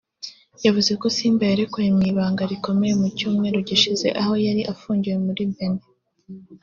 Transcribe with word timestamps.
yavuze 0.65 0.91
ko 1.01 1.05
Simba 1.15 1.43
yarekuwe 1.51 1.87
mu 1.97 2.03
ibanga 2.11 2.43
rikomeye 2.51 2.93
mu 3.01 3.07
cyumweru 3.17 3.57
gishize 3.67 4.07
aho 4.21 4.33
yari 4.45 4.61
afungiwe 4.73 5.17
muri 5.25 5.43
Bénin 5.55 5.81